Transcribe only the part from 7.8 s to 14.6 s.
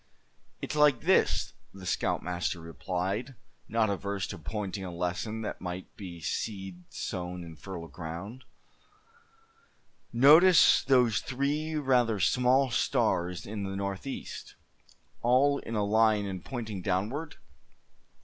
ground; "notice those three rather small stars in the northeast,